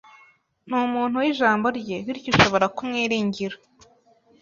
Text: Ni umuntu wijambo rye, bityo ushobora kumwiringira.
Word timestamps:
Ni 0.67 0.75
umuntu 0.87 1.21
wijambo 1.21 1.67
rye, 1.79 1.97
bityo 2.05 2.29
ushobora 2.33 2.65
kumwiringira. 2.75 3.55